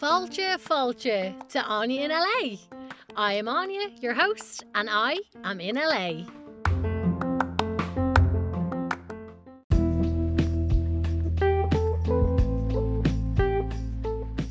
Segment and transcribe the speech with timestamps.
[0.00, 2.58] Fáilte fáilte to Aine in LA.
[3.16, 6.24] I am Aine, your host, and I am in LA.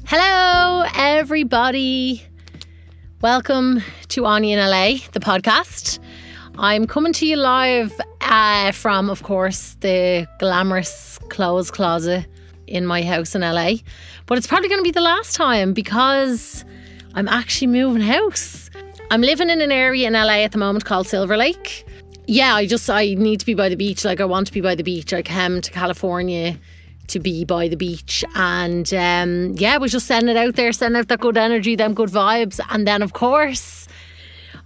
[0.06, 2.22] Hello, everybody.
[3.22, 6.00] Welcome to Aine in LA, the podcast.
[6.58, 12.28] I'm coming to you live uh, from, of course, the glamorous clothes closet
[12.68, 13.76] in my house in LA.
[14.26, 16.66] But it's probably going to be the last time because
[17.16, 18.70] I'm actually moving house.
[19.10, 21.86] I'm living in an area in LA at the moment called Silver Lake.
[22.28, 24.04] Yeah, I just I need to be by the beach.
[24.04, 25.14] Like I want to be by the beach.
[25.14, 26.60] I came to California
[27.08, 30.98] to be by the beach, and um, yeah, we just send it out there, send
[30.98, 33.88] out that good energy, them good vibes, and then of course.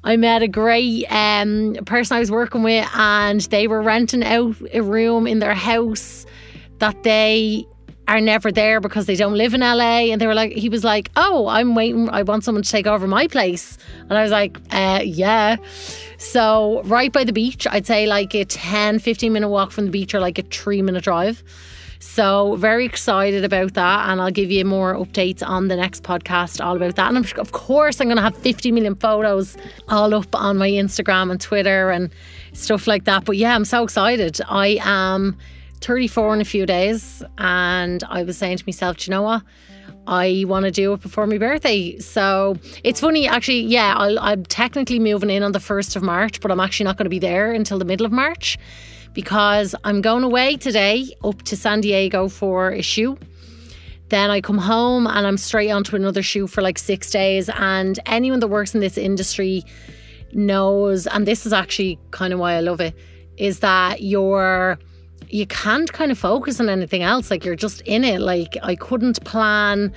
[0.03, 4.55] I met a great um, person I was working with, and they were renting out
[4.73, 6.25] a room in their house
[6.79, 7.67] that they
[8.07, 10.11] are never there because they don't live in LA.
[10.11, 12.09] And they were like, he was like, oh, I'm waiting.
[12.09, 13.77] I want someone to take over my place.
[14.09, 15.57] And I was like, uh, yeah.
[16.17, 19.91] So, right by the beach, I'd say like a 10, 15 minute walk from the
[19.91, 21.43] beach or like a three minute drive.
[21.99, 24.09] So, very excited about that.
[24.09, 27.07] And I'll give you more updates on the next podcast all about that.
[27.07, 29.55] And I'm, of course, I'm going to have 50 million photos
[29.87, 32.09] all up on my Instagram and Twitter and
[32.53, 33.23] stuff like that.
[33.23, 34.41] But yeah, I'm so excited.
[34.49, 35.37] I am
[35.81, 37.23] 34 in a few days.
[37.37, 39.43] And I was saying to myself, do you know what?
[40.07, 41.99] I want to do it before my birthday.
[41.99, 46.41] So it's funny, actually, yeah, i am technically moving in on the 1st of March,
[46.41, 48.57] but I'm actually not going to be there until the middle of March
[49.13, 53.21] because I'm going away today up to San Diego for a shoot.
[54.09, 57.49] Then I come home and I'm straight onto another shoot for like six days.
[57.49, 59.63] And anyone that works in this industry
[60.33, 62.95] knows, and this is actually kind of why I love it,
[63.37, 64.79] is that you're
[65.31, 67.31] you can't kind of focus on anything else.
[67.31, 68.19] Like you're just in it.
[68.19, 69.93] Like I couldn't plan,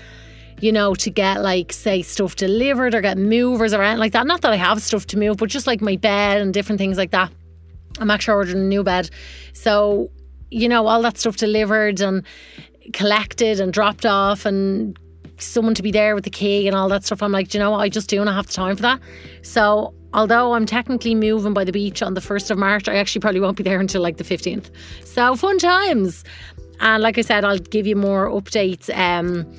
[0.61, 4.27] you know, to get like say stuff delivered or get movers or anything like that.
[4.27, 6.97] Not that I have stuff to move, but just like my bed and different things
[6.97, 7.33] like that.
[7.99, 9.11] I'm actually ordering a new bed.
[9.53, 10.11] So,
[10.51, 12.25] you know, all that stuff delivered and
[12.93, 14.99] collected and dropped off and
[15.39, 17.23] someone to be there with the key and all that stuff.
[17.23, 17.79] I'm like, you know what?
[17.79, 19.01] I just do not have the time for that.
[19.43, 23.21] So although I'm technically moving by the beach on the 1st of March, I actually
[23.21, 24.71] probably won't be there until like the 15th.
[25.05, 26.25] So fun times.
[26.81, 29.53] And like I said, I'll give you more updates um,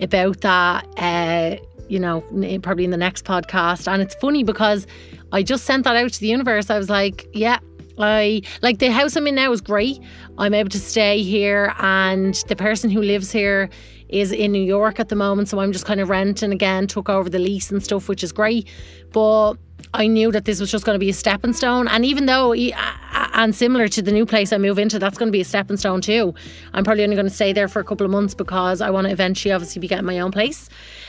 [0.00, 1.56] about that, uh,
[1.88, 2.20] you know,
[2.62, 3.90] probably in the next podcast.
[3.90, 4.86] And it's funny because
[5.32, 6.68] I just sent that out to the universe.
[6.68, 7.58] I was like, yeah,
[7.98, 10.00] I like the house I'm in now is great.
[10.38, 13.68] I'm able to stay here, and the person who lives here
[14.08, 15.48] is in New York at the moment.
[15.48, 18.32] So I'm just kind of renting again, took over the lease and stuff, which is
[18.32, 18.68] great.
[19.12, 19.54] But
[19.94, 21.88] I knew that this was just going to be a stepping stone.
[21.88, 25.32] And even though, and similar to the new place I move into, that's going to
[25.32, 26.34] be a stepping stone too.
[26.72, 29.06] I'm probably only going to stay there for a couple of months because I want
[29.06, 30.68] to eventually obviously be getting my own place.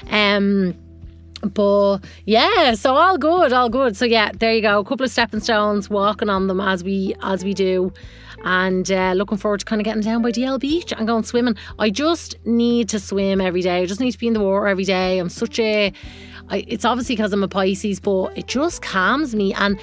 [0.10, 0.76] Um,
[1.42, 3.96] but yeah, so all good, all good.
[3.98, 4.80] So yeah, there you go.
[4.80, 7.92] A couple of stepping stones, walking on them as we as we do
[8.44, 11.56] and uh, looking forward to kind of getting down by DL Beach and going swimming.
[11.80, 13.82] I just need to swim every day.
[13.82, 15.18] I just need to be in the water every day.
[15.18, 15.94] I'm such a,
[16.50, 19.80] I, it's obviously because I'm a Pisces, but it just calms me and.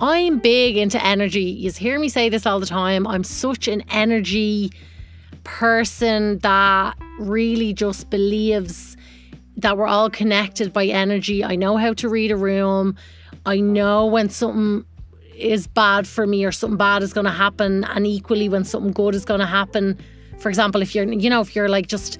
[0.00, 1.44] I'm big into energy.
[1.44, 3.06] You hear me say this all the time.
[3.06, 4.72] I'm such an energy
[5.44, 8.96] person that really just believes
[9.56, 11.44] that we're all connected by energy.
[11.44, 12.96] I know how to read a room.
[13.46, 14.84] I know when something
[15.36, 18.92] is bad for me or something bad is going to happen and equally when something
[18.92, 19.98] good is going to happen
[20.38, 22.18] for example if you're you know if you're like just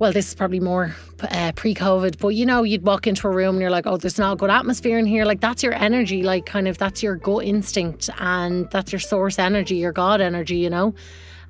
[0.00, 0.96] well this is probably more
[1.30, 4.18] uh, pre-covid but you know you'd walk into a room and you're like oh there's
[4.18, 7.14] not a good atmosphere in here like that's your energy like kind of that's your
[7.14, 10.92] gut instinct and that's your source energy your god energy you know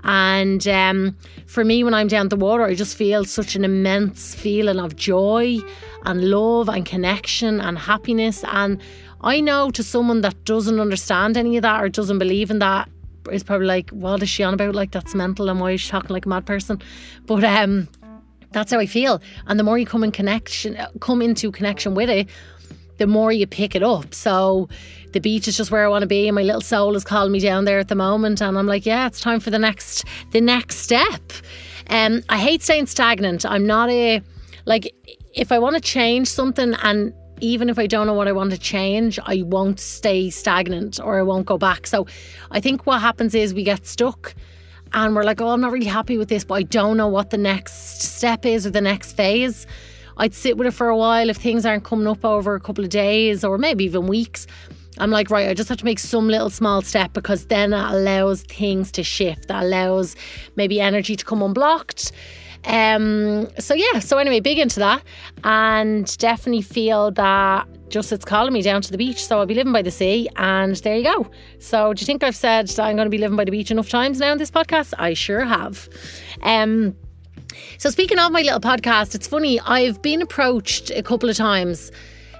[0.03, 1.17] and um,
[1.47, 4.97] for me, when I'm down the water, I just feel such an immense feeling of
[4.97, 5.59] joy
[6.05, 8.43] and love and connection and happiness.
[8.45, 8.81] And
[9.21, 12.89] I know to someone that doesn't understand any of that or doesn't believe in that
[13.31, 14.75] is probably like, what is she on about?
[14.75, 16.81] Like that's mental and why is she talking like a mad person?
[17.27, 17.89] But um
[18.53, 19.21] that's how I feel.
[19.47, 22.29] And the more you come in connection come into connection with it,
[22.99, 24.13] the more you pick it up.
[24.15, 24.69] So
[25.13, 27.33] the beach is just where I want to be and my little soul is calling
[27.33, 30.05] me down there at the moment and I'm like, yeah, it's time for the next
[30.33, 31.33] the next step.
[31.89, 33.47] Um I hate staying stagnant.
[33.47, 34.23] I'm not a
[34.67, 34.95] like
[35.35, 38.51] if I want to change something and even if I don't know what I want
[38.51, 41.87] to change, I won't stay stagnant or I won't go back.
[41.87, 42.07] So
[42.51, 44.35] I think what happens is we get stuck
[44.93, 47.31] and we're like, oh, I'm not really happy with this, but I don't know what
[47.31, 49.67] the next step is or the next phase.
[50.17, 52.85] I'd sit with it for a while if things aren't coming up over a couple
[52.85, 54.47] of days or maybe even weeks.
[54.99, 57.91] I'm like, right, I just have to make some little small step because then it
[57.91, 59.49] allows things to shift.
[59.49, 60.17] That allows
[60.57, 62.13] maybe energy to come unblocked
[62.65, 65.03] Um, so yeah, so anyway, big into that,
[65.45, 69.25] and definitely feel that just it's calling me down to the beach.
[69.25, 71.31] So I'll be living by the sea, and there you go.
[71.59, 73.71] So do you think I've said that I'm going to be living by the beach
[73.71, 74.95] enough times now in this podcast?
[74.99, 75.89] I sure have.
[76.43, 76.97] Um,
[77.79, 79.61] so speaking of my little podcast, it's funny.
[79.61, 81.91] I've been approached a couple of times,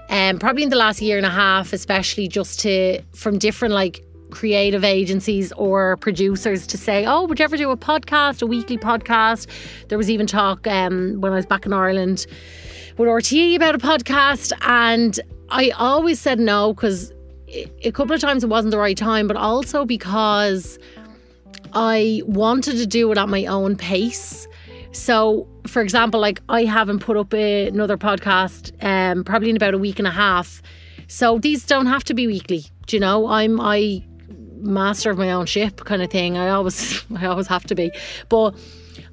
[0.09, 4.03] um, probably in the last year and a half, especially just to from different like
[4.31, 8.77] creative agencies or producers to say, oh, would you ever do a podcast, a weekly
[8.77, 9.47] podcast?
[9.89, 12.25] There was even talk um, when I was back in Ireland
[12.97, 15.19] with RTE about a podcast, and
[15.51, 17.13] I always said no because
[17.83, 20.79] a couple of times it wasn't the right time, but also because
[21.73, 24.47] I wanted to do it at my own pace.
[24.93, 29.73] So, for example, like I haven't put up a, another podcast um, probably in about
[29.73, 30.61] a week and a half.
[31.07, 32.65] So these don't have to be weekly.
[32.87, 33.27] Do you know?
[33.27, 34.03] I'm I
[34.57, 36.37] master of my own ship kind of thing.
[36.37, 37.91] I always I always have to be.
[38.29, 38.55] But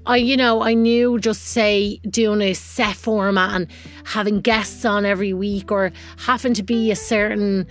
[0.07, 3.67] I, you know, I knew just say doing a set format and
[4.05, 7.67] having guests on every week or having to be a certain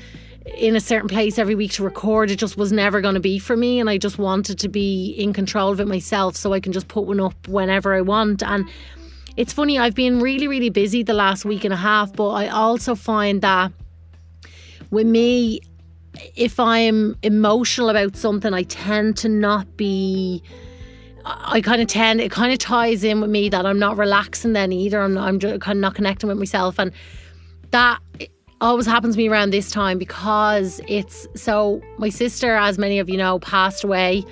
[0.58, 3.38] in a certain place every week to record it just was never going to be
[3.38, 6.62] for me and I just wanted to be in control of it myself so I
[6.62, 8.66] can just put one up whenever I want and
[9.36, 12.48] it's funny I've been really really busy the last week and a half but I
[12.48, 13.74] also find that
[14.90, 15.60] with me
[16.36, 20.42] if I'm emotional about something, I tend to not be.
[21.30, 24.54] I kind of tend it kind of ties in with me that I'm not relaxing
[24.54, 25.02] then either.
[25.02, 26.92] I'm I'm kind of not connecting with myself, and
[27.72, 28.00] that
[28.62, 31.82] always happens to me around this time because it's so.
[31.98, 34.24] My sister, as many of you know, passed away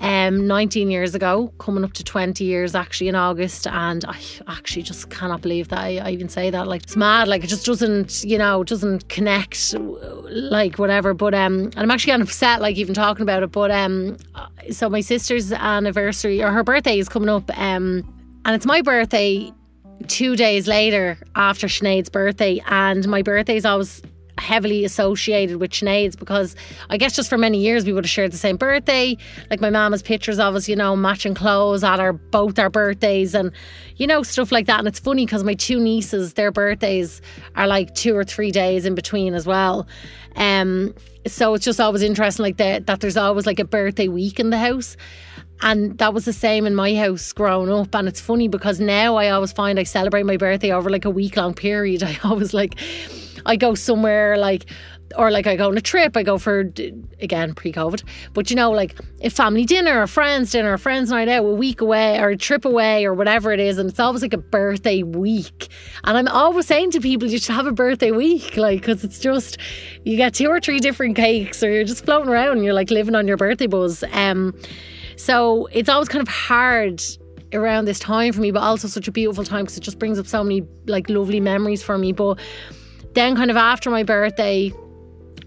[0.00, 3.66] um, 19 years ago, coming up to 20 years actually in August.
[3.66, 6.66] And I actually just cannot believe that I, I, even say that.
[6.66, 7.28] Like, it's mad.
[7.28, 11.12] Like, it just doesn't, you know, doesn't connect, like, whatever.
[11.12, 13.52] But, um, and I'm actually kind of upset, like, even talking about it.
[13.52, 14.16] But, um,
[14.70, 17.50] so my sister's anniversary or her birthday is coming up.
[17.58, 18.02] Um,
[18.44, 19.52] and it's my birthday
[20.08, 22.62] two days later after Sinead's birthday.
[22.66, 24.02] And my birthday is always
[24.40, 26.56] heavily associated with Sinead's because
[26.88, 29.16] I guess just for many years we would have shared the same birthday.
[29.50, 32.70] Like my mum has pictures of us, you know, matching clothes at our both our
[32.70, 33.52] birthdays and
[33.96, 34.78] you know stuff like that.
[34.78, 37.20] And it's funny because my two nieces, their birthdays
[37.54, 39.86] are like two or three days in between as well.
[40.36, 40.94] Um,
[41.26, 44.50] so it's just always interesting, like that that there's always like a birthday week in
[44.50, 44.96] the house.
[45.62, 47.94] And that was the same in my house growing up.
[47.94, 51.10] And it's funny because now I always find I celebrate my birthday over like a
[51.10, 52.02] week long period.
[52.10, 52.78] I always like
[53.46, 54.66] I go somewhere like
[55.16, 56.60] or like I go on a trip, I go for
[57.20, 58.02] again pre-COVID,
[58.32, 61.48] but you know, like a family dinner, a friends dinner, a friends night out, a
[61.48, 64.38] week away, or a trip away, or whatever it is, and it's always like a
[64.38, 65.68] birthday week.
[66.04, 69.18] And I'm always saying to people, you should have a birthday week, like because it's
[69.18, 69.58] just
[70.04, 72.90] you get two or three different cakes, or you're just floating around, and you're like
[72.90, 74.04] living on your birthday buzz.
[74.12, 74.58] Um,
[75.16, 77.02] so it's always kind of hard
[77.52, 80.18] around this time for me, but also such a beautiful time because it just brings
[80.18, 82.38] up so many like lovely memories for me, but
[83.14, 84.72] then, kind of after my birthday,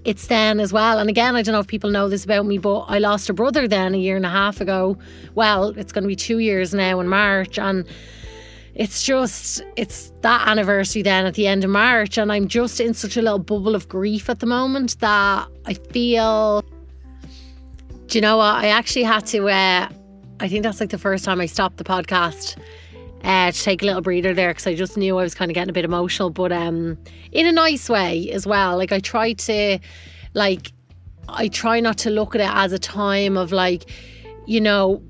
[0.05, 0.99] it's then as well.
[0.99, 3.33] And again, I don't know if people know this about me, but I lost a
[3.33, 4.97] brother then a year and a half ago.
[5.35, 7.57] Well, it's going to be two years now in March.
[7.57, 7.85] And
[8.75, 12.17] it's just, it's that anniversary then at the end of March.
[12.17, 15.73] And I'm just in such a little bubble of grief at the moment that I
[15.73, 16.63] feel.
[18.07, 18.55] Do you know what?
[18.55, 19.87] I actually had to, uh,
[20.39, 22.57] I think that's like the first time I stopped the podcast
[23.23, 25.55] uh, to take a little breather there because I just knew I was kind of
[25.55, 26.97] getting a bit emotional, but um,
[27.31, 28.77] in a nice way as well.
[28.77, 29.79] Like I try to,
[30.33, 30.71] like,
[31.29, 33.89] I try not to look at it as a time of like,
[34.45, 35.01] you know,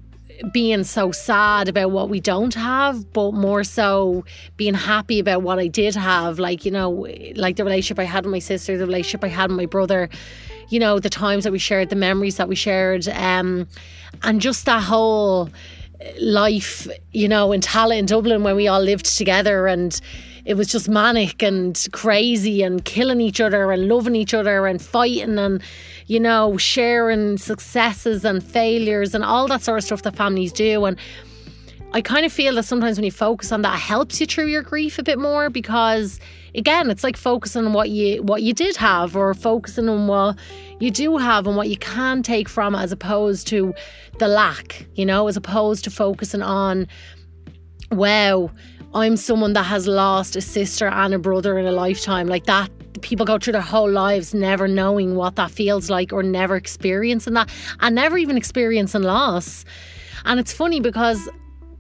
[0.51, 4.25] being so sad about what we don't have, but more so
[4.58, 6.38] being happy about what I did have.
[6.39, 9.50] Like, you know, like the relationship I had with my sister, the relationship I had
[9.50, 10.10] with my brother,
[10.70, 13.67] you know, the times that we shared, the memories that we shared, um,
[14.22, 15.50] and just that whole
[16.19, 20.00] life, you know, in Tallaght in Dublin when we all lived together and
[20.45, 24.81] it was just manic and crazy and killing each other and loving each other and
[24.81, 25.62] fighting and
[26.07, 30.86] you know sharing successes and failures and all that sort of stuff that families do.
[30.86, 30.98] And
[31.93, 34.63] I kind of feel that sometimes when you focus on that helps you through your
[34.63, 36.19] grief a bit more because
[36.55, 40.38] again it's like focusing on what you what you did have or focusing on what
[40.79, 43.74] you do have and what you can take from it as opposed to
[44.19, 46.88] the lack you know as opposed to focusing on
[47.91, 48.50] wow
[48.95, 52.27] I'm someone that has lost a sister and a brother in a lifetime.
[52.27, 52.69] Like that
[53.01, 57.33] people go through their whole lives never knowing what that feels like or never experiencing
[57.33, 59.65] that and never even experiencing loss.
[60.25, 61.27] And it's funny because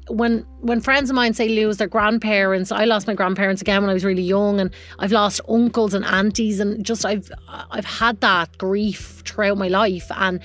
[0.07, 3.89] when when friends of mine say lose their grandparents, I lost my grandparents again when
[3.89, 8.19] I was really young, and I've lost uncles and aunties, and just I've I've had
[8.21, 10.11] that grief throughout my life.
[10.15, 10.41] And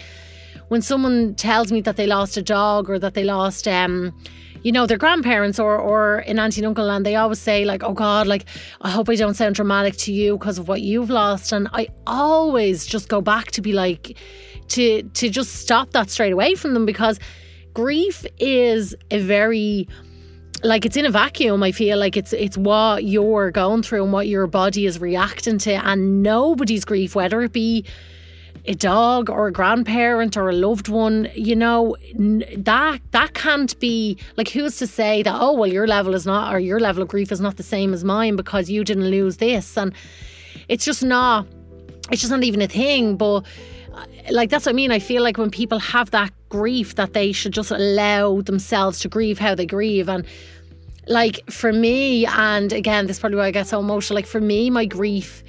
[0.69, 4.15] when someone tells me that they lost a dog or that they lost, um,
[4.62, 7.83] you know, their grandparents or or an auntie and uncle, and they always say like,
[7.83, 8.45] "Oh God, like
[8.81, 11.88] I hope I don't sound dramatic to you because of what you've lost." And I
[12.07, 14.17] always just go back to be like,
[14.69, 17.19] to to just stop that straight away from them because
[17.78, 19.87] grief is a very
[20.64, 24.12] like it's in a vacuum i feel like it's it's what you're going through and
[24.12, 27.85] what your body is reacting to and nobody's grief whether it be
[28.64, 34.18] a dog or a grandparent or a loved one, you know, that that can't be
[34.37, 37.08] like who's to say that oh well your level is not or your level of
[37.08, 39.94] grief is not the same as mine because you didn't lose this and
[40.68, 41.47] it's just not
[42.11, 43.47] it's just not even a thing but
[44.31, 44.93] like that's what I mean.
[44.93, 49.09] I feel like when people have that grief that they should just allow themselves to
[49.09, 50.09] grieve how they grieve.
[50.09, 50.26] And
[51.07, 54.43] like for me and again this is probably why I get so emotional like for
[54.43, 55.43] me my grief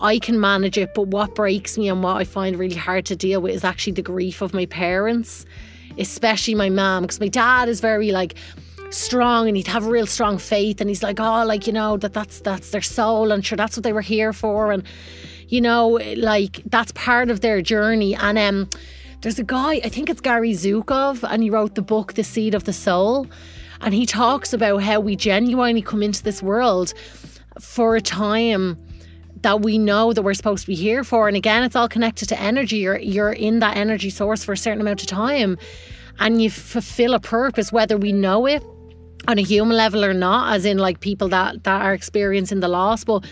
[0.00, 3.16] I can manage it, but what breaks me and what I find really hard to
[3.16, 5.44] deal with is actually the grief of my parents,
[5.98, 8.34] especially my mom, because my dad is very like
[8.88, 10.80] strong and he'd have a real strong faith.
[10.80, 13.30] And he's like, oh, like, you know, that that's that's their soul.
[13.30, 14.72] And sure that's what they were here for.
[14.72, 14.84] And,
[15.50, 18.14] you know, like that's part of their journey.
[18.14, 18.68] And um
[19.22, 22.54] there's a guy, I think it's Gary Zukav, and he wrote the book The Seat
[22.54, 23.26] of the Soul.
[23.82, 26.94] And he talks about how we genuinely come into this world
[27.58, 28.78] for a time
[29.42, 31.28] that we know that we're supposed to be here for.
[31.28, 32.78] And again, it's all connected to energy.
[32.78, 35.58] You're you're in that energy source for a certain amount of time
[36.18, 38.62] and you fulfill a purpose, whether we know it
[39.26, 42.68] on a human level or not, as in like people that, that are experiencing the
[42.68, 43.04] loss.
[43.04, 43.24] But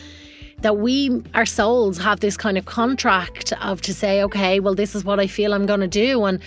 [0.61, 4.95] that we our souls have this kind of contract of to say, okay, well, this
[4.95, 6.25] is what I feel I'm gonna do.
[6.25, 6.41] And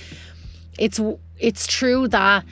[0.77, 0.99] it's
[1.37, 2.45] it's true that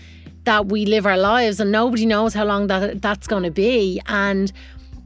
[0.45, 4.01] that we live our lives and nobody knows how long that that's gonna be.
[4.07, 4.51] And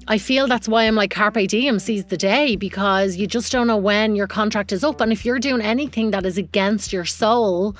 [0.07, 3.67] I feel that's why I'm like carpe diem, seize the day, because you just don't
[3.67, 5.01] know when your contract is up.
[5.01, 7.75] And if you're doing anything that is against your soul,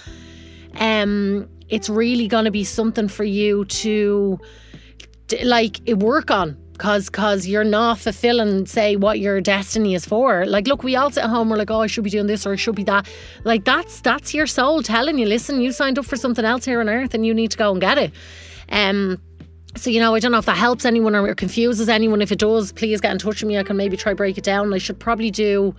[0.76, 4.40] um, it's really going to be something for you to,
[5.28, 10.46] to like work on because cause you're not fulfilling say what your destiny is for
[10.46, 12.46] like look we all sit at home we're like oh I should be doing this
[12.46, 13.08] or I should be that
[13.44, 16.82] like that's that's your soul telling you listen you signed up for something else here
[16.82, 18.12] on earth and you need to go and get it
[18.70, 19.20] um
[19.76, 22.22] so, you know, I don't know if that helps anyone or confuses anyone.
[22.22, 23.58] If it does, please get in touch with me.
[23.58, 24.72] I can maybe try break it down.
[24.74, 25.76] I should probably do,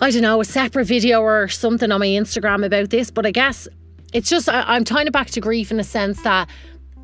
[0.00, 3.10] I don't know, a separate video or something on my Instagram about this.
[3.10, 3.68] But I guess
[4.12, 6.48] it's just, I, am tying it back to grief in a sense that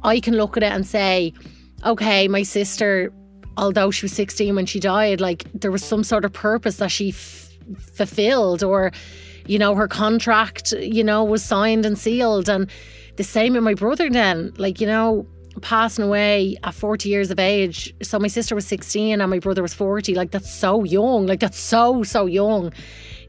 [0.02, 1.32] I can look at it and say,
[1.84, 3.12] okay, my sister,
[3.56, 6.90] although she was 16 when she died, like there was some sort of purpose that
[6.90, 7.50] she f-
[7.94, 8.92] fulfilled or,
[9.46, 12.48] you know, her contract, you know, was signed and sealed.
[12.48, 12.70] And
[13.16, 15.26] the same with my brother then, like, you know,
[15.60, 17.94] passing away at 40 years of age.
[18.02, 20.14] So my sister was 16 and my brother was 40.
[20.14, 21.26] Like that's so young.
[21.26, 22.72] Like that's so, so young.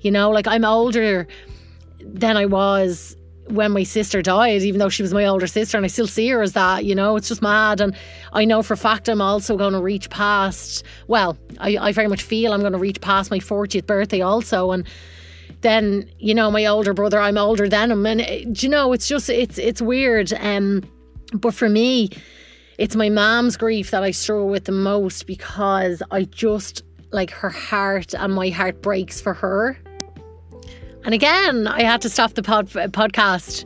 [0.01, 1.27] You know, like I'm older
[1.99, 3.15] than I was
[3.49, 6.27] when my sister died, even though she was my older sister, and I still see
[6.29, 7.81] her as that, you know, it's just mad.
[7.81, 7.95] And
[8.31, 12.07] I know for a fact I'm also going to reach past, well, I, I very
[12.07, 14.71] much feel I'm going to reach past my 40th birthday also.
[14.71, 14.87] And
[15.61, 18.05] then, you know, my older brother, I'm older than him.
[18.05, 20.31] And, eh, you know, it's just, it's, it's weird.
[20.33, 20.83] Um,
[21.33, 22.09] but for me,
[22.77, 27.49] it's my mom's grief that I struggle with the most because I just like her
[27.49, 29.77] heart and my heart breaks for her.
[31.05, 33.65] And again, I had to stop the pod, podcast.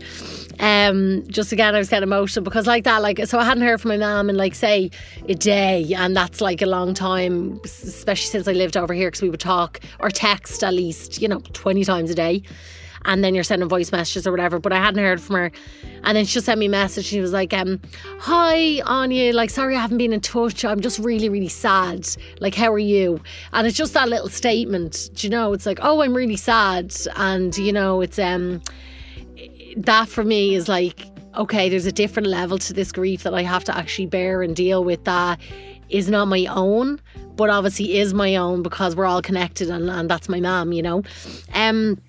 [0.60, 3.82] Um, just again, I was getting emotional because like that, like so I hadn't heard
[3.82, 4.92] from my mom in like say
[5.28, 9.24] a day, and that's like a long time, especially since I lived over here because
[9.24, 12.44] we would talk or text at least, you know, twenty times a day
[13.06, 14.60] and then you're sending voice messages or whatever.
[14.60, 15.52] But I hadn't heard from her.
[16.04, 17.06] And then she just sent me a message.
[17.06, 17.80] She was like, um,
[18.20, 19.34] Hi, Aine.
[19.34, 20.66] Like, sorry I haven't been in touch.
[20.66, 22.08] I'm just really, really sad.
[22.40, 23.22] Like, how are you?
[23.54, 25.10] And it's just that little statement.
[25.14, 25.54] Do you know?
[25.54, 26.94] It's like, Oh, I'm really sad.
[27.16, 28.62] And, you know, it's, um,
[29.78, 31.06] that for me is like,
[31.36, 34.56] okay, there's a different level to this grief that I have to actually bear and
[34.56, 35.40] deal with that
[35.90, 37.00] is not my own,
[37.36, 40.82] but obviously is my own because we're all connected and, and that's my mom, you
[40.82, 41.04] know.
[41.54, 42.00] Um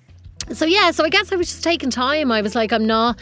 [0.51, 2.31] so yeah, so I guess I was just taking time.
[2.31, 3.19] I was like, I'm not.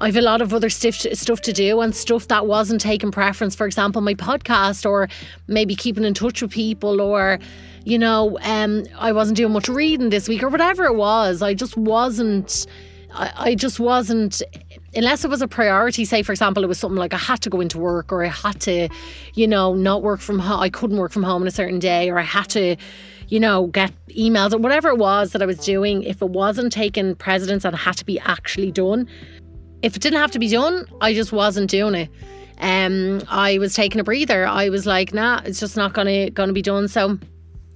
[0.00, 3.10] I have a lot of other stuff stuff to do and stuff that wasn't taking
[3.10, 3.54] preference.
[3.54, 5.08] For example, my podcast, or
[5.48, 7.38] maybe keeping in touch with people, or
[7.84, 11.42] you know, um, I wasn't doing much reading this week, or whatever it was.
[11.42, 12.66] I just wasn't.
[13.12, 14.42] I, I just wasn't
[14.94, 17.50] unless it was a priority say for example it was something like i had to
[17.50, 18.88] go into work or i had to
[19.34, 22.10] you know not work from home i couldn't work from home on a certain day
[22.10, 22.74] or i had to
[23.28, 26.72] you know, get emails or whatever it was that I was doing, if it wasn't
[26.72, 29.08] taking precedence and had to be actually done,
[29.82, 32.10] if it didn't have to be done, I just wasn't doing it.
[32.60, 34.46] Um, I was taking a breather.
[34.46, 36.88] I was like, nah, it's just not gonna gonna be done.
[36.88, 37.18] So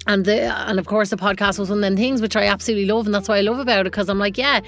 [0.07, 2.87] and the and of course the podcast was one of them things which I absolutely
[2.87, 4.61] love and that's why I love about it because I'm like yeah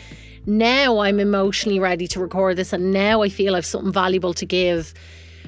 [0.46, 4.44] now I'm emotionally ready to record this, and now I feel I've something valuable to
[4.44, 4.92] give.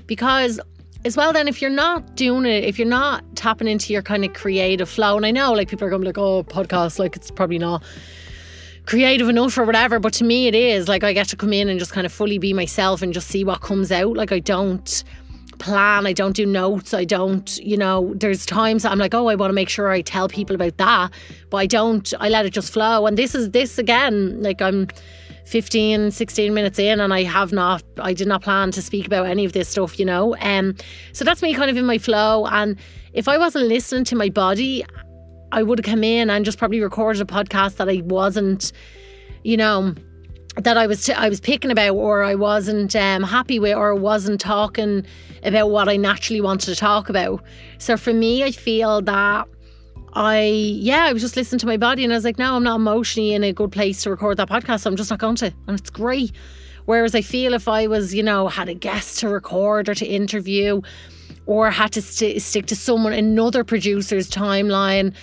[0.07, 0.59] Because,
[1.07, 4.25] as well, then, if you're not doing it, if you're not tapping into your kind
[4.25, 6.99] of creative flow, and I know like people are going to be like, oh, podcast,
[6.99, 7.83] like it's probably not
[8.87, 10.89] creative enough or whatever, but to me it is.
[10.89, 13.29] Like I get to come in and just kind of fully be myself and just
[13.29, 14.17] see what comes out.
[14.17, 15.05] Like I don't
[15.59, 19.35] plan, I don't do notes, I don't, you know, there's times I'm like, oh, I
[19.35, 21.11] want to make sure I tell people about that,
[21.51, 23.07] but I don't, I let it just flow.
[23.07, 24.89] And this is this again, like I'm
[25.47, 29.26] 15, 16 minutes in and I have not, I did not plan to speak about
[29.26, 30.37] any of this stuff, you know.
[30.41, 30.75] Um,
[31.12, 32.47] so that's me kind of in my flow.
[32.47, 32.76] And
[33.12, 34.85] if I wasn't listening to my body,
[35.53, 38.73] I would have come in and just probably recorded a podcast that I wasn't,
[39.45, 39.95] you know,
[40.57, 43.95] that I was t- I was picking about or I wasn't um, happy with or
[43.95, 45.07] wasn't talking
[45.45, 47.43] about what I naturally wanted to talk about.
[47.79, 49.47] So for me, I feel that
[50.17, 52.65] I yeah I was just listening to my body and I was like, no, I'm
[52.65, 54.81] not emotionally in a good place to record that podcast.
[54.81, 56.33] So I'm just not going to, and it's great.
[56.87, 60.07] Whereas I feel if I was you know had a guest to record or to
[60.07, 60.81] interview,
[61.45, 65.15] or had to st- stick to someone another producer's timeline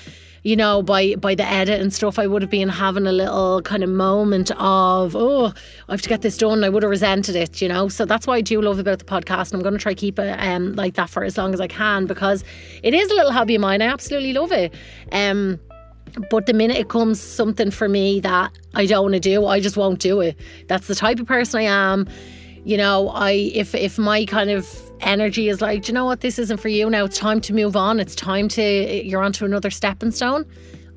[0.43, 3.61] you know, by by the edit and stuff, I would have been having a little
[3.61, 5.53] kind of moment of, oh,
[5.87, 6.63] I have to get this done.
[6.63, 7.87] I would have resented it, you know.
[7.87, 9.51] So that's why I do love about the podcast.
[9.51, 11.67] And I'm going to try keep it um, like that for as long as I
[11.67, 12.43] can because
[12.83, 13.81] it is a little hobby of mine.
[13.81, 14.73] I absolutely love it.
[15.13, 15.59] Um,
[16.29, 19.61] but the minute it comes something for me that I don't want to do, I
[19.61, 20.37] just won't do it.
[20.67, 22.07] That's the type of person I am.
[22.65, 24.67] You know, I if if my kind of
[25.05, 27.05] energy is like, you know what, this isn't for you now.
[27.05, 27.99] It's time to move on.
[27.99, 30.45] It's time to, you're onto another stepping stone.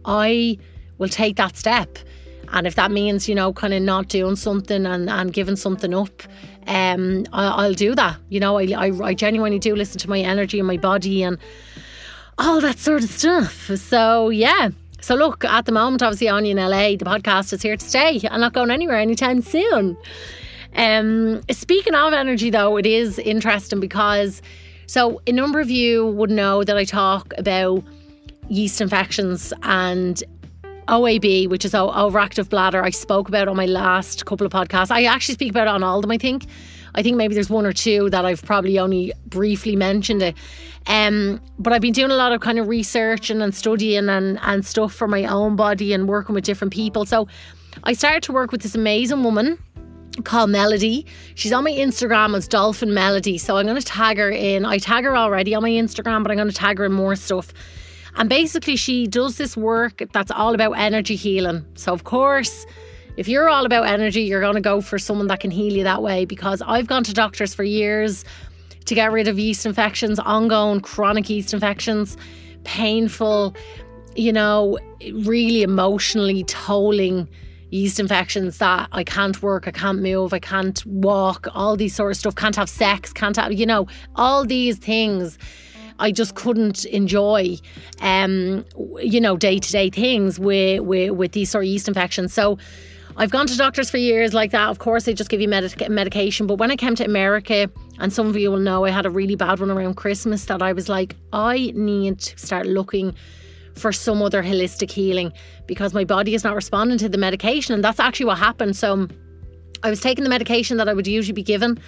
[0.04, 0.58] I
[0.98, 1.98] will take that step.
[2.52, 5.92] And if that means, you know, kind of not doing something and, and giving something
[5.92, 6.22] up,
[6.66, 8.18] um, I, will do that.
[8.28, 11.38] You know, I, I, I genuinely do listen to my energy and my body and
[12.38, 13.70] all that sort of stuff.
[13.76, 14.70] So, yeah.
[15.00, 18.20] So, look, at the moment, obviously, on in LA, the podcast is here to stay.
[18.30, 19.96] I'm not going anywhere anytime soon.
[20.76, 24.42] Um, speaking of energy, though, it is interesting because
[24.86, 27.82] so a number of you would know that I talk about
[28.48, 30.22] yeast infections and
[30.86, 32.84] OAB, which is overactive bladder.
[32.84, 34.90] I spoke about on my last couple of podcasts.
[34.90, 36.44] I actually speak about it on all of them, I think.
[36.94, 40.36] I think maybe there's one or two that I've probably only briefly mentioned it.
[40.86, 44.38] Um, but I've been doing a lot of kind of research and, and studying and,
[44.42, 47.04] and stuff for my own body and working with different people.
[47.04, 47.26] So
[47.82, 49.58] I started to work with this amazing woman
[50.24, 51.06] called Melody.
[51.34, 53.38] She's on my Instagram as Dolphin Melody.
[53.38, 54.64] So I'm going to tag her in.
[54.64, 57.16] I tag her already on my Instagram, but I'm going to tag her in more
[57.16, 57.52] stuff.
[58.16, 61.66] And basically, she does this work that's all about energy healing.
[61.74, 62.64] So, of course,
[63.16, 65.84] if you're all about energy, you're going to go for someone that can heal you
[65.84, 68.24] that way because I've gone to doctors for years
[68.86, 72.16] to get rid of yeast infections, ongoing chronic yeast infections,
[72.64, 73.54] painful,
[74.14, 74.78] you know,
[75.12, 77.28] really emotionally tolling
[77.76, 82.12] yeast infections that I can't work, I can't move, I can't walk, all these sort
[82.12, 85.38] of stuff, can't have sex, can't have, you know, all these things.
[85.98, 87.56] I just couldn't enjoy,
[88.00, 88.64] um,
[89.00, 92.34] you know, day to day things with, with with these sort of yeast infections.
[92.34, 92.58] So
[93.18, 94.68] I've gone to doctors for years like that.
[94.68, 96.46] Of course, they just give you medic- medication.
[96.46, 99.10] But when I came to America, and some of you will know, I had a
[99.10, 103.14] really bad one around Christmas that I was like, I need to start looking
[103.76, 105.32] for some other holistic healing
[105.66, 107.74] because my body is not responding to the medication.
[107.74, 108.76] And that's actually what happened.
[108.76, 109.08] So
[109.82, 111.78] I was taking the medication that I would usually be given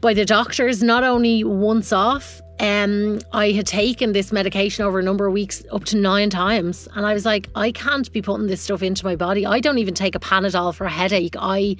[0.00, 2.40] by the doctors, not only once off.
[2.60, 6.86] Um, I had taken this medication over a number of weeks, up to nine times,
[6.94, 9.44] and I was like, I can't be putting this stuff into my body.
[9.44, 11.34] I don't even take a Panadol for a headache.
[11.38, 11.76] I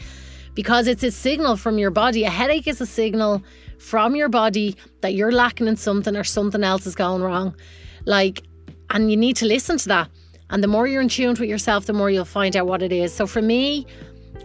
[0.54, 2.24] because it's a signal from your body.
[2.24, 3.42] A headache is a signal
[3.78, 7.54] from your body that you're lacking in something or something else is going wrong.
[8.04, 8.42] Like
[8.90, 10.10] and you need to listen to that.
[10.50, 12.92] And the more you're in tune with yourself, the more you'll find out what it
[12.92, 13.12] is.
[13.12, 13.86] So for me,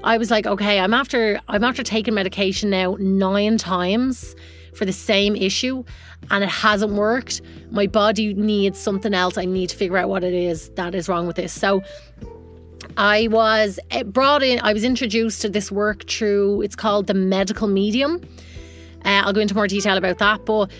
[0.03, 4.35] I was like, okay, I'm after I'm after taking medication now nine times
[4.73, 5.83] for the same issue
[6.31, 7.41] and it hasn't worked.
[7.71, 9.37] My body needs something else.
[9.37, 11.51] I need to figure out what it is that is wrong with this.
[11.51, 11.83] So
[12.97, 17.13] I was eh, brought in, I was introduced to this work through, it's called the
[17.13, 18.21] medical medium.
[19.05, 20.45] Uh, I'll go into more detail about that.
[20.45, 20.71] But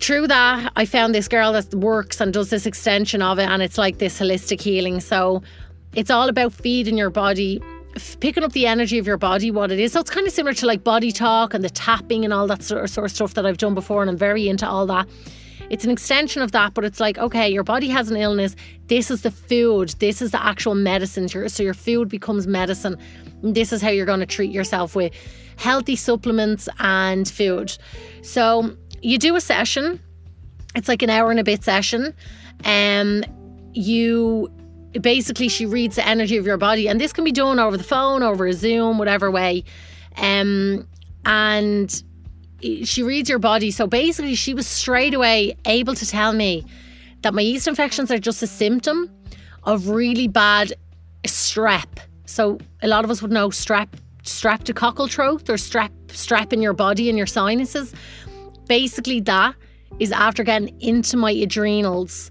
[0.00, 3.62] through that, I found this girl that works and does this extension of it, and
[3.62, 5.00] it's like this holistic healing.
[5.00, 5.42] So
[5.94, 7.62] it's all about feeding your body,
[8.20, 9.92] picking up the energy of your body, what it is.
[9.92, 12.62] So it's kind of similar to like body talk and the tapping and all that
[12.62, 15.08] sort of, sort of stuff that I've done before, and I'm very into all that.
[15.68, 18.54] It's an extension of that, but it's like, okay, your body has an illness.
[18.86, 19.88] This is the food.
[19.98, 21.28] This is the actual medicine.
[21.28, 22.96] So your food becomes medicine.
[23.42, 25.12] This is how you're going to treat yourself with
[25.56, 27.76] healthy supplements and food.
[28.22, 30.00] So you do a session.
[30.74, 32.12] It's like an hour and a bit session.
[32.64, 33.22] Um,
[33.72, 34.50] you
[35.00, 37.84] basically she reads the energy of your body, and this can be done over the
[37.84, 39.62] phone, over a Zoom, whatever way.
[40.16, 40.88] Um,
[41.24, 42.02] and
[42.82, 43.70] she reads your body.
[43.70, 46.66] So basically, she was straight away able to tell me
[47.22, 49.08] that my yeast infections are just a symptom
[49.62, 50.72] of really bad
[51.22, 52.00] strep.
[52.24, 53.88] So a lot of us would know strep,
[54.24, 57.94] streptococcal throat or strep, strep in your body and your sinuses.
[58.68, 59.54] Basically, that
[59.98, 62.30] is after getting into my adrenals.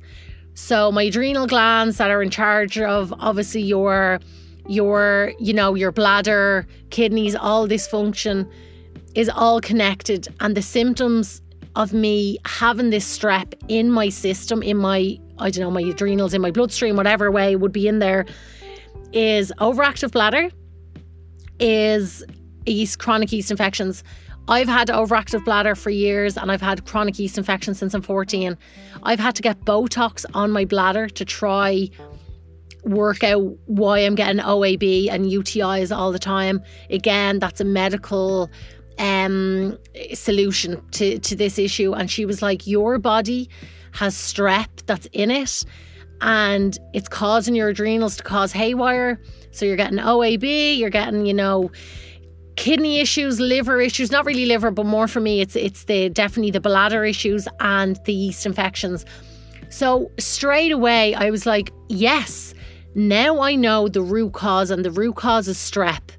[0.54, 4.20] So my adrenal glands that are in charge of obviously your
[4.68, 8.50] your you know your bladder, kidneys, all this function
[9.16, 11.42] is all connected and the symptoms
[11.76, 16.34] of me having this strep in my system in my I don't know my adrenals
[16.34, 18.26] in my bloodstream whatever way would be in there
[19.14, 20.50] is overactive bladder
[21.60, 22.24] is
[22.66, 24.04] yeast chronic yeast infections
[24.48, 28.58] I've had overactive bladder for years and I've had chronic yeast infection since I'm 14.
[29.04, 31.90] I've had to get Botox on my bladder to try
[32.84, 36.62] work out why I'm getting OAB and UTIs all the time.
[36.92, 38.50] Again, that's a medical
[39.00, 39.78] um,
[40.14, 41.94] solution to, to this issue.
[41.94, 43.50] And she was like, Your body
[43.94, 45.64] has strep that's in it
[46.22, 49.20] and it's causing your adrenals to cause haywire.
[49.52, 51.72] So you're getting OAB, you're getting, you know,
[52.56, 56.52] kidney issues, liver issues, not really liver, but more for me, it's it's the definitely
[56.52, 59.06] the bladder issues and the yeast infections.
[59.70, 62.54] So straight away I was like, yes,
[62.96, 66.12] now I know the root cause, and the root cause is strep.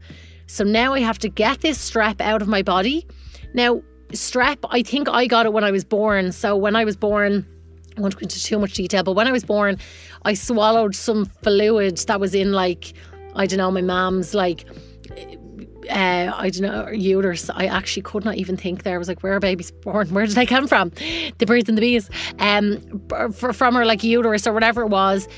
[0.46, 3.07] So now I have to get this strep out of my body.
[3.55, 6.33] Now, strep, I think I got it when I was born.
[6.33, 7.46] So when I was born,
[7.96, 9.79] I won't go into too much detail, but when I was born,
[10.25, 12.92] I swallowed some fluid that was in like,
[13.35, 14.66] I don't know, my mom's like
[15.90, 17.51] uh, I don't know, uterus.
[17.51, 18.94] I actually could not even think there.
[18.94, 20.09] I was like, where are babies born?
[20.09, 20.90] Where did they come from?
[21.38, 22.11] The birds and the bees.
[22.38, 22.81] Um,
[23.33, 25.29] from her like uterus or whatever it was.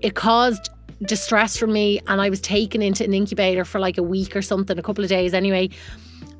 [0.00, 0.70] It caused
[1.02, 4.42] distress for me, and I was taken into an incubator for like a week or
[4.42, 5.70] something, a couple of days anyway.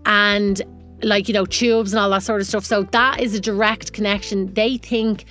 [0.07, 0.63] And
[1.03, 2.65] like, you know, tubes and all that sort of stuff.
[2.65, 4.53] So that is a direct connection.
[4.55, 5.25] They think,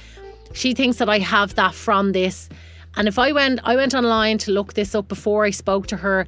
[0.54, 2.48] she thinks that I have that from this.
[2.96, 5.98] And if I went, I went online to look this up before I spoke to
[5.98, 6.26] her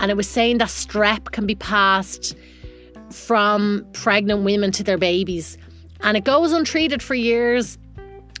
[0.00, 2.34] and it was saying that strep can be passed
[3.10, 5.58] from pregnant women to their babies.
[6.00, 7.76] And it goes untreated for years.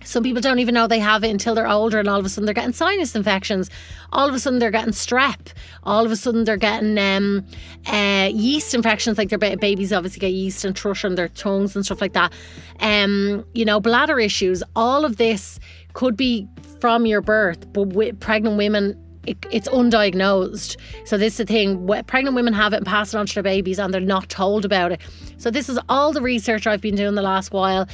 [0.02, 2.30] Some people don't even know they have it until they're older, and all of a
[2.30, 3.68] sudden they're getting sinus infections.
[4.12, 5.52] All of a sudden they're getting strep.
[5.82, 7.44] All of a sudden they're getting um,
[7.86, 11.76] uh, yeast infections, like their ba- babies obviously get yeast and thrush on their tongues
[11.76, 12.32] and stuff like that.
[12.80, 14.62] Um, you know, bladder issues.
[14.74, 15.60] All of this
[15.92, 16.48] could be
[16.80, 20.76] from your birth, but with pregnant women it, it's undiagnosed.
[21.04, 23.42] So this is the thing: pregnant women have it and pass it on to their
[23.42, 25.00] babies, and they're not told about it.
[25.36, 27.86] So this is all the research I've been doing the last while.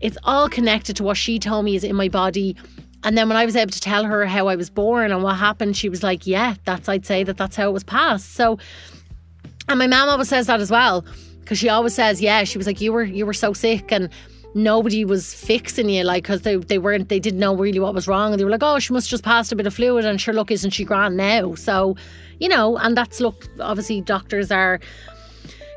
[0.00, 2.56] It's all connected to what she told me is in my body.
[3.04, 5.36] And then when I was able to tell her how I was born and what
[5.36, 8.58] happened, she was like, "Yeah, that's I'd say that that's how it was passed." So,
[9.68, 11.04] and my mom always says that as well
[11.40, 14.08] because she always says, "Yeah." She was like, "You were you were so sick and."
[14.54, 18.06] Nobody was fixing you, like, because they, they weren't, they didn't know really what was
[18.06, 18.32] wrong.
[18.32, 20.34] And they were like, oh, she must just passed a bit of fluid, and sure,
[20.34, 21.54] look, isn't she grand now?
[21.54, 21.96] So,
[22.38, 24.80] you know, and that's, look, obviously, doctors are,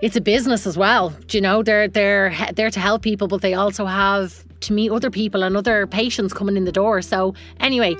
[0.02, 1.10] it's a business as well.
[1.28, 4.92] Do you know, they're, they're there to help people, but they also have to meet
[4.92, 7.02] other people and other patients coming in the door.
[7.02, 7.96] So, anyway,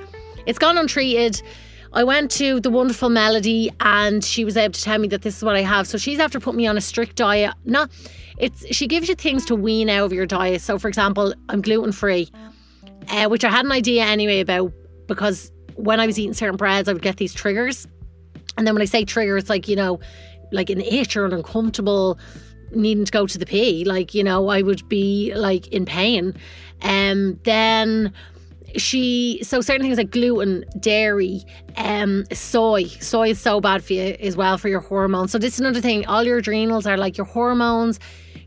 [0.46, 1.42] it's gone untreated.
[1.92, 5.38] I went to the wonderful Melody and she was able to tell me that this
[5.38, 5.86] is what I have.
[5.86, 7.54] So she's after put me on a strict diet.
[7.64, 7.90] Not
[8.38, 10.60] it's she gives you things to wean out of your diet.
[10.60, 12.28] So for example, I'm gluten free,
[13.08, 14.72] uh, which I had an idea anyway about
[15.06, 17.86] because when I was eating certain breads, I would get these triggers.
[18.56, 20.00] And then when I say trigger, it's like, you know,
[20.50, 22.18] like an itch or an uncomfortable
[22.72, 23.84] needing to go to the pee.
[23.84, 26.34] Like, you know, I would be like in pain.
[26.80, 28.12] And um, then
[28.76, 31.44] she so certain things like gluten, dairy,
[31.76, 32.84] um, soy.
[32.84, 35.32] Soy is so bad for you as well for your hormones.
[35.32, 36.06] So this is another thing.
[36.06, 37.98] All your adrenals are like your hormones,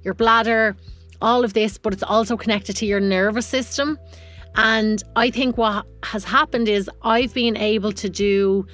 [0.03, 0.75] your bladder,
[1.21, 3.97] all of this, but it's also connected to your nervous system.
[4.55, 8.65] And I think what has happened is I've been able to do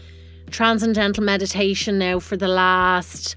[0.49, 3.35] transcendental meditation now for the last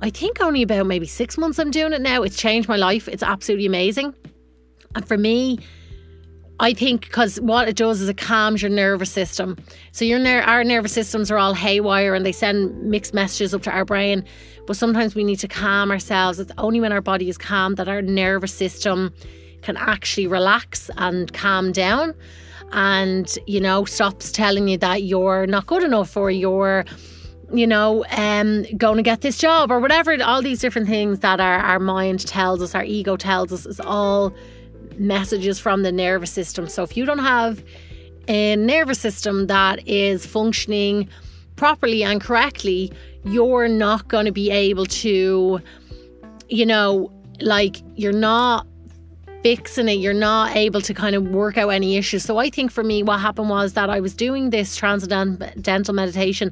[0.00, 2.22] I think only about maybe six months I'm doing it now.
[2.22, 3.08] It's changed my life.
[3.08, 4.14] It's absolutely amazing.
[4.94, 5.60] And for me,
[6.60, 9.56] I think because what it does is it calms your nervous system.
[9.92, 13.62] So your ner- our nervous systems are all haywire and they send mixed messages up
[13.62, 14.24] to our brain.
[14.66, 16.40] But sometimes we need to calm ourselves.
[16.40, 19.12] It's only when our body is calm that our nervous system
[19.62, 22.14] can actually relax and calm down
[22.72, 26.84] and you know stops telling you that you're not good enough or you're
[27.52, 31.40] you know um going to get this job or whatever all these different things that
[31.40, 34.34] our, our mind tells us our ego tells us is all
[34.98, 36.68] messages from the nervous system.
[36.68, 37.62] So if you don't have
[38.28, 41.08] a nervous system that is functioning
[41.56, 42.92] properly and correctly,
[43.24, 45.60] you're not going to be able to,
[46.48, 48.66] you know, like you're not
[49.42, 52.24] fixing it, you're not able to kind of work out any issues.
[52.24, 56.50] So I think for me, what happened was that I was doing this transcendental meditation.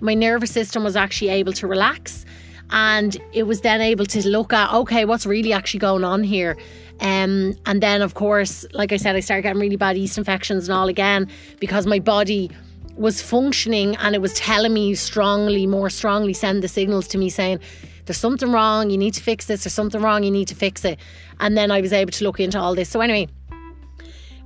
[0.00, 2.26] My nervous system was actually able to relax
[2.70, 6.56] and it was then able to look at okay what's really actually going on here
[7.00, 10.68] um, and then of course like i said i started getting really bad yeast infections
[10.68, 11.28] and all again
[11.60, 12.50] because my body
[12.96, 17.28] was functioning and it was telling me strongly more strongly send the signals to me
[17.28, 17.60] saying
[18.06, 20.84] there's something wrong, you need to fix this, there's something wrong, you need to fix
[20.84, 20.98] it.
[21.40, 22.88] And then I was able to look into all this.
[22.88, 23.28] So, anyway,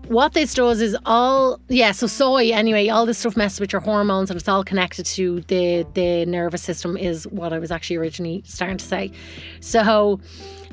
[0.09, 3.81] what this does is all yeah so soy anyway all this stuff messes with your
[3.81, 7.95] hormones and it's all connected to the the nervous system is what i was actually
[7.95, 9.13] originally starting to say
[9.61, 10.19] so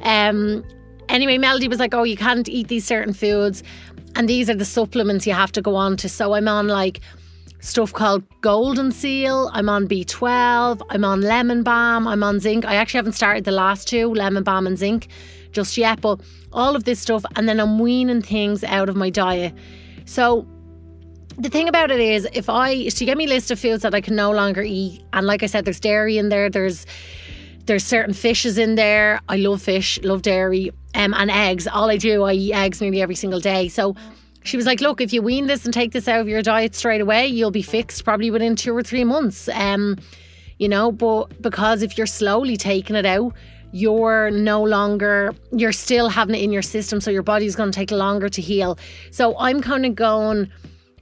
[0.01, 0.65] um
[1.09, 3.61] anyway melody was like oh you can't eat these certain foods
[4.15, 7.01] and these are the supplements you have to go on to so i'm on like
[7.59, 9.49] stuff called Golden Seal.
[9.53, 10.81] I'm on B12.
[10.89, 12.07] I'm on Lemon Balm.
[12.07, 12.65] I'm on Zinc.
[12.65, 15.07] I actually haven't started the last two, Lemon Balm and Zinc,
[15.51, 16.21] just yet, but
[16.53, 17.25] all of this stuff.
[17.35, 19.53] And then I'm weaning things out of my diet.
[20.05, 20.47] So
[21.37, 23.93] the thing about it is, if I, you get me a list of foods that
[23.93, 25.03] I can no longer eat.
[25.13, 26.49] And like I said, there's dairy in there.
[26.49, 26.85] There's,
[27.65, 29.19] there's certain fishes in there.
[29.29, 31.67] I love fish, love dairy, um, and eggs.
[31.67, 33.67] All I do, I eat eggs nearly every single day.
[33.67, 33.95] So
[34.47, 36.73] she was like, look, if you wean this and take this out of your diet
[36.73, 39.49] straight away, you'll be fixed probably within two or three months.
[39.49, 39.97] Um,
[40.57, 43.33] you know, but because if you're slowly taking it out,
[43.71, 47.75] you're no longer you're still having it in your system so your body's going to
[47.75, 48.79] take longer to heal.
[49.11, 50.49] So i'm kind of going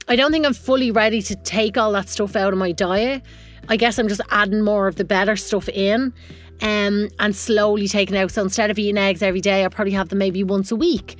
[0.08, 3.22] i don't think i'm fully ready to take all that stuff out of my diet.
[3.68, 6.12] I guess i'm just adding more of the better stuff in
[6.60, 8.32] um, and slowly taking out.
[8.32, 11.16] So instead of eating eggs every day i probably have them maybe once a week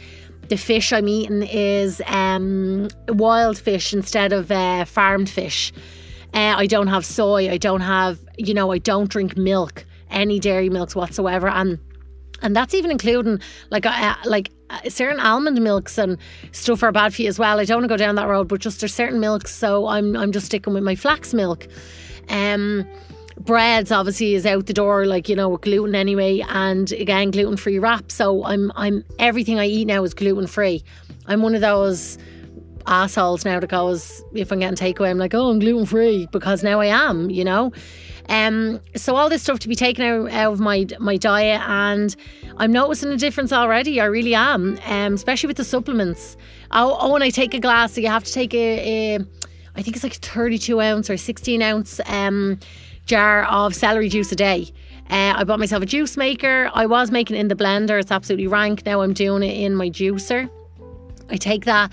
[0.48, 5.72] the fish I'm eating is um, wild fish instead of uh, farmed fish.
[6.34, 7.50] Uh, I don't have soy.
[7.50, 11.78] I don't have, you know, I don't drink milk, any dairy milks whatsoever, and
[12.42, 16.18] and that's even including like uh, like uh, certain almond milks and
[16.52, 17.58] stuff are bad for you as well.
[17.58, 20.16] I don't want to go down that road, but just there's certain milks, so I'm
[20.16, 21.66] I'm just sticking with my flax milk.
[22.28, 22.86] Um,
[23.40, 27.56] breads obviously is out the door like you know with gluten anyway and again gluten
[27.56, 30.82] free wrap so I'm I'm everything I eat now is gluten free
[31.26, 32.18] I'm one of those
[32.86, 36.62] assholes now that goes if I'm getting takeaway I'm like oh I'm gluten free because
[36.62, 37.72] now I am you know?
[38.28, 42.16] Um, so all this stuff to be taken out, out of my my diet and
[42.56, 46.36] I'm noticing a difference already I really am um, especially with the supplements.
[46.72, 49.18] Oh, oh when I take a glass so you have to take a, a
[49.76, 52.58] I think it's like 32 ounce or 16 ounce um,
[53.06, 54.70] jar of celery juice a day.
[55.08, 56.68] Uh, I bought myself a juice maker.
[56.74, 57.98] I was making it in the blender.
[58.00, 58.84] It's absolutely rank.
[58.84, 60.50] Now I'm doing it in my juicer.
[61.30, 61.92] I take that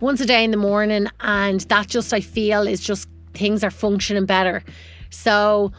[0.00, 3.70] once a day in the morning, and that just I feel is just things are
[3.70, 4.62] functioning better.
[5.10, 5.72] So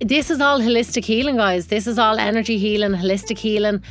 [0.00, 1.68] this is all holistic healing, guys.
[1.68, 3.82] This is all energy healing, holistic healing.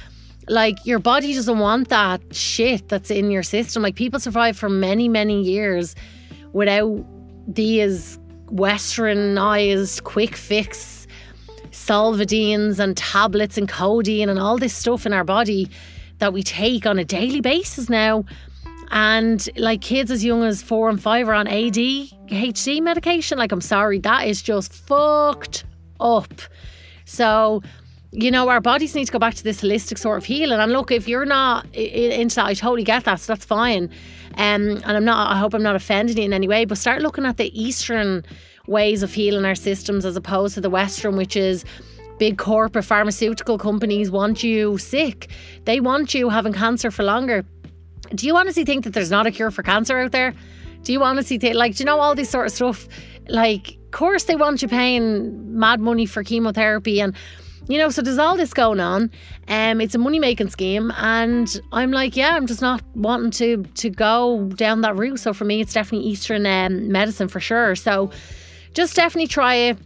[0.49, 3.83] Like your body doesn't want that shit that's in your system.
[3.83, 5.95] Like people survive for many, many years
[6.53, 7.05] without
[7.47, 11.07] these westernized quick fix
[11.71, 15.69] Solpadeines and tablets and codeine and all this stuff in our body
[16.17, 18.25] that we take on a daily basis now.
[18.89, 23.37] And like kids as young as four and five are on ADHD medication.
[23.37, 25.65] Like, I'm sorry, that is just fucked
[25.99, 26.33] up.
[27.05, 27.61] So,
[28.19, 30.59] you know, our bodies need to go back to this holistic sort of healing.
[30.59, 33.19] And look, if you're not into that, I totally get that.
[33.19, 33.91] So that's fine.
[34.33, 37.03] Um, and I'm not, I hope I'm not offending you in any way, but start
[37.03, 38.25] looking at the Eastern
[38.65, 41.63] ways of healing our systems as opposed to the Western, which is
[42.17, 45.29] big corporate pharmaceutical companies want you sick.
[45.65, 47.45] They want you having cancer for longer.
[48.15, 50.33] Do you honestly think that there's not a cure for cancer out there?
[50.81, 52.87] Do you honestly think, like, do you know all this sort of stuff?
[53.27, 57.15] Like, of course, they want you paying mad money for chemotherapy and
[57.67, 59.11] you know, so there's all this going on.
[59.47, 63.63] Um, it's a money making scheme, and I'm like, yeah, I'm just not wanting to
[63.63, 65.19] to go down that route.
[65.19, 67.75] So for me, it's definitely Eastern um, medicine for sure.
[67.75, 68.11] So
[68.73, 69.77] just definitely try it.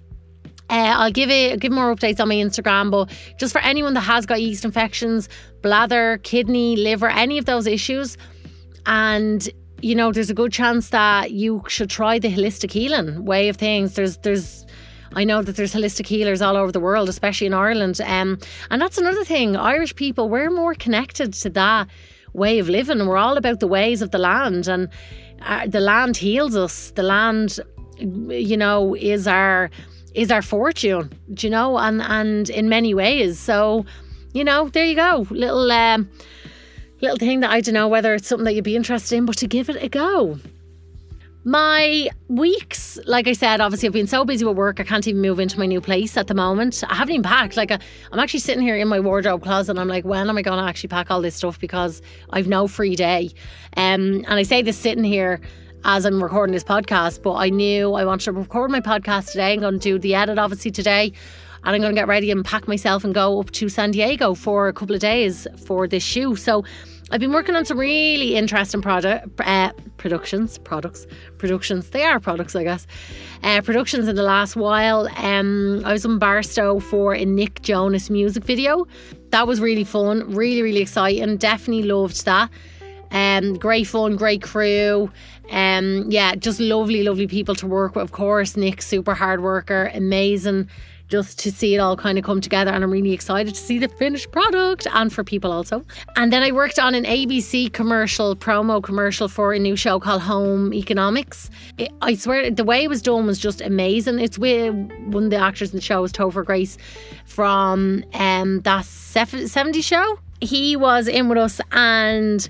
[0.70, 4.02] Uh, I'll give it give more updates on my Instagram, but just for anyone that
[4.02, 5.28] has got yeast infections,
[5.62, 8.18] bladder, kidney, liver, any of those issues,
[8.86, 9.50] and
[9.82, 13.58] you know, there's a good chance that you should try the holistic healing way of
[13.58, 13.96] things.
[13.96, 14.66] There's there's
[15.14, 18.00] I know that there's holistic healers all over the world, especially in Ireland.
[18.02, 19.56] Um, and that's another thing.
[19.56, 21.88] Irish people, we're more connected to that
[22.34, 23.06] way of living.
[23.06, 24.90] We're all about the ways of the land, and
[25.42, 26.92] uh, the land heals us.
[26.92, 27.60] The land,
[28.00, 29.70] you know, is our
[30.14, 31.12] is our fortune.
[31.34, 31.78] Do you know?
[31.78, 33.40] And and in many ways.
[33.40, 33.86] So,
[34.34, 35.28] you know, there you go.
[35.30, 36.10] Little um,
[37.02, 39.38] little thing that I don't know whether it's something that you'd be interested in, but
[39.38, 40.40] to give it a go.
[41.44, 45.22] My weeks, like I said, obviously I've been so busy with work, I can't even
[45.22, 46.84] move into my new place at the moment.
[46.88, 47.58] I haven't even packed.
[47.58, 47.80] Like, I,
[48.12, 50.60] I'm actually sitting here in my wardrobe closet and I'm like, when am I going
[50.60, 51.60] to actually pack all this stuff?
[51.60, 53.32] Because I've no free day.
[53.76, 55.42] Um, and I say this sitting here
[55.84, 59.54] as I'm recording this podcast, but I knew I wanted to record my podcast today.
[59.54, 61.12] I'm going to do the edit, obviously, today.
[61.64, 64.36] And I'm going to get ready and pack myself and go up to San Diego
[64.36, 66.36] for a couple of days for this shoe.
[66.36, 66.64] So,
[67.12, 71.06] I've been working on some really interesting product uh, productions, products,
[71.38, 71.90] productions.
[71.90, 72.88] They are products, I guess.
[73.44, 75.10] Uh, productions in the last while.
[75.18, 78.88] Um, I was in Barstow for a Nick Jonas music video.
[79.32, 81.36] That was really fun, really, really exciting.
[81.36, 82.50] Definitely loved that.
[83.12, 85.12] Um, great fun, great crew.
[85.52, 88.06] Um, yeah, just lovely, lovely people to work with.
[88.06, 90.70] Of course, Nick, super hard worker, amazing
[91.12, 92.72] just to see it all kind of come together.
[92.72, 95.86] And I'm really excited to see the finished product and for people also.
[96.16, 100.22] And then I worked on an ABC commercial, promo commercial for a new show called
[100.22, 101.50] Home Economics.
[101.78, 104.20] It, I swear, the way it was done was just amazing.
[104.20, 104.74] It's with
[105.08, 106.78] one of the actors in the show was Topher Grace
[107.26, 110.20] from um, that 70 show.
[110.40, 112.50] He was in with us and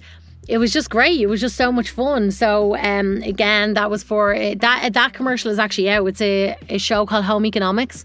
[0.51, 1.21] it was just great.
[1.21, 2.29] It was just so much fun.
[2.29, 6.05] So um, again, that was for that that commercial is actually out.
[6.07, 8.03] It's a, a show called Home Economics,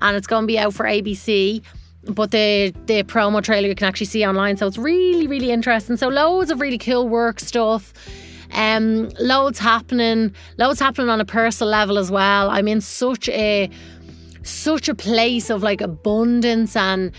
[0.00, 1.60] and it's going to be out for ABC.
[2.04, 5.96] But the the promo trailer you can actually see online, so it's really really interesting.
[5.96, 7.92] So loads of really cool work stuff.
[8.52, 12.48] Um, loads happening, loads happening on a personal level as well.
[12.48, 13.68] I'm in such a
[14.44, 17.12] such a place of like abundance and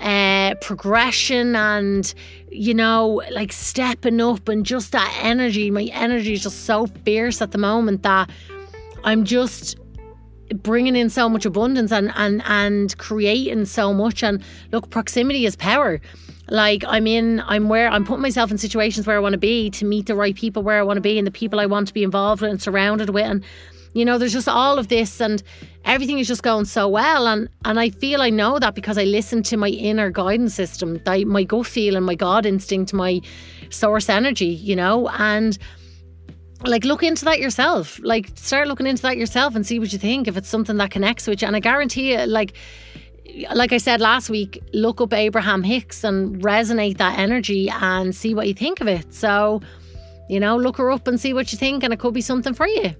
[0.00, 2.12] uh, progression and
[2.50, 5.70] you know like stepping up and just that energy.
[5.70, 8.30] My energy is just so fierce at the moment that
[9.04, 9.76] i'm just
[10.54, 14.22] bringing in so much abundance and and and creating so much.
[14.22, 16.00] And look proximity is power.
[16.48, 19.68] Like i'm in i'm where i'm putting myself in situations where i want to be
[19.70, 21.88] to meet the right people where i want to be and the people i want
[21.88, 23.26] to be involved with and surrounded with.
[23.26, 23.44] And
[23.94, 25.42] you know there's just all of this and
[25.84, 27.26] everything is just going so well.
[27.26, 31.00] And and I feel I know that because I listen to my inner guidance system
[31.26, 33.20] my gut feel and my God instinct my
[33.70, 35.08] source energy you know?
[35.08, 35.58] And
[36.64, 38.00] like look into that yourself.
[38.02, 40.90] Like start looking into that yourself and see what you think if it's something that
[40.90, 41.46] connects with you.
[41.46, 42.54] And I guarantee you like
[43.54, 48.34] like I said last week, look up Abraham Hicks and resonate that energy and see
[48.34, 49.14] what you think of it.
[49.14, 49.60] So,
[50.28, 52.54] you know, look her up and see what you think, and it could be something
[52.54, 52.96] for you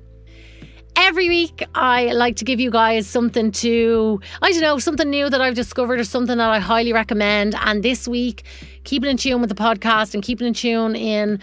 [0.99, 5.31] every week I like to give you guys something to, I don't know, something new
[5.31, 7.55] that I've discovered or something that I highly recommend.
[7.61, 8.43] And this week,
[8.83, 11.41] keeping in tune with the podcast and keeping in tune in.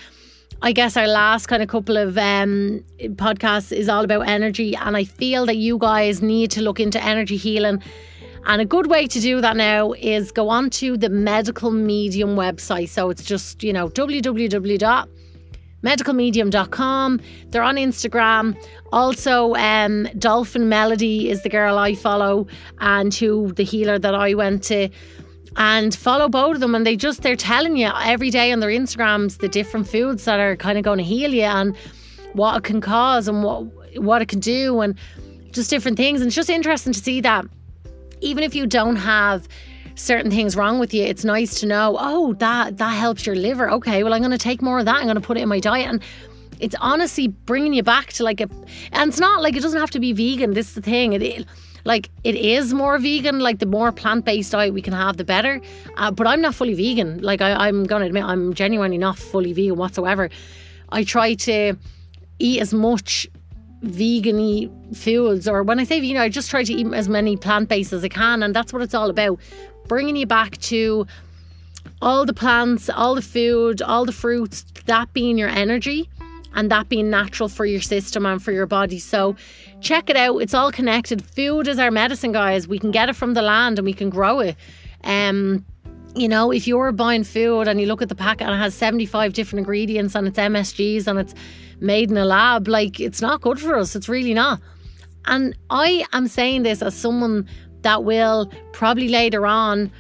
[0.62, 4.96] I guess our last kind of couple of um, podcasts is all about energy, and
[4.96, 7.82] I feel that you guys need to look into energy healing.
[8.46, 12.36] And a good way to do that now is go on to the Medical Medium
[12.36, 12.90] website.
[12.90, 15.08] So it's just, you know, www
[15.86, 17.22] medicalmedium.com.
[17.50, 18.58] They're on Instagram.
[18.92, 22.48] Also, um, Dolphin Melody is the girl I follow
[22.80, 24.90] and who the healer that I went to.
[25.58, 28.70] And follow both of them, and they just they're telling you every day on their
[28.70, 31.78] Instagrams the different foods that are kind of going to heal you and
[32.34, 33.66] what it can cause and what
[33.98, 34.98] what it can do and
[35.52, 36.20] just different things.
[36.20, 37.46] And it's just interesting to see that
[38.20, 39.48] even if you don't have
[39.96, 43.70] certain things wrong with you, it's nice to know, oh, that that helps your liver.
[43.72, 44.98] Okay, well, I'm going to take more of that.
[44.98, 45.88] I'm going to put it in my diet.
[45.88, 46.02] And
[46.60, 48.50] it's honestly bringing you back to like a,
[48.92, 50.54] and it's not like it doesn't have to be vegan.
[50.54, 51.14] This is the thing.
[51.14, 51.46] It, it
[51.84, 53.40] like it is more vegan.
[53.40, 55.62] Like the more plant based diet we can have, the better.
[55.98, 57.22] Uh, but I'm not fully vegan.
[57.22, 60.30] Like I, I'm going to admit, I'm genuinely not fully vegan whatsoever.
[60.90, 61.76] I try to
[62.40, 63.28] eat as much
[63.82, 67.70] vegan foods or when I say vegan I just try to eat as many plant
[67.70, 69.40] based as I can and that's what it's all about
[69.88, 71.08] bringing you back to
[72.02, 76.10] all the plants, all the food, all the fruits, that being your energy
[76.54, 78.98] and that being natural for your system and for your body.
[79.00, 79.36] So
[79.82, 80.38] check it out.
[80.38, 81.24] It's all connected.
[81.24, 82.68] Food is our medicine, guys.
[82.68, 84.56] We can get it from the land and we can grow it.
[85.04, 85.66] Um,
[86.16, 88.74] you know, if you're buying food and you look at the packet and it has
[88.74, 91.36] 75 different ingredients and it's MSGs and it's
[91.82, 93.96] made in a lab, like it's not good for us.
[93.96, 94.62] It's really not.
[95.26, 97.48] And I am saying this as someone
[97.86, 99.92] that will probably later on,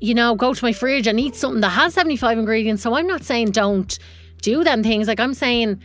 [0.00, 2.82] you know, go to my fridge and eat something that has 75 ingredients.
[2.82, 3.98] So I'm not saying don't
[4.40, 5.06] do them things.
[5.06, 5.80] Like I'm saying,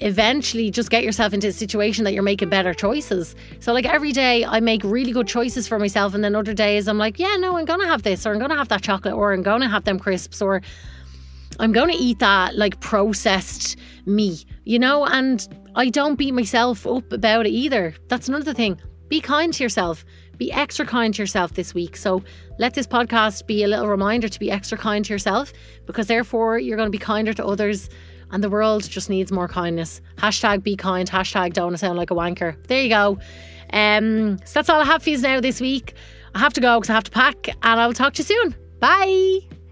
[0.00, 3.34] eventually just get yourself into a situation that you're making better choices.
[3.60, 6.86] So like every day I make really good choices for myself and then other days
[6.86, 9.32] I'm like, yeah, no, I'm to have this or I'm to have that chocolate or
[9.32, 10.60] I'm to have them crisps or
[11.58, 17.10] I'm to eat that like processed meat, you know, and I don't beat myself up
[17.10, 17.94] about it either.
[18.08, 18.78] That's another thing.
[19.08, 20.04] Be kind to yourself
[20.38, 21.96] be extra kind to yourself this week.
[21.96, 22.22] So
[22.58, 25.52] let this podcast be a little reminder to be extra kind to yourself
[25.86, 27.88] because therefore you're going to be kinder to others
[28.30, 30.00] and the world just needs more kindness.
[30.16, 32.56] Hashtag be kind, hashtag don't sound like a wanker.
[32.66, 33.18] There you go.
[33.72, 35.94] Um, so that's all I have for you now this week.
[36.34, 38.54] I have to go because I have to pack, and I'll talk to you soon.
[38.80, 39.63] Bye.